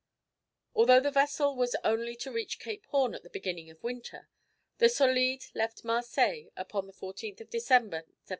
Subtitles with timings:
[0.73, 4.29] Although the vessel was only to reach Cape Horn at the beginning of winter,
[4.79, 8.09] the Solide left Marseilles upon the 14th of December, 1790.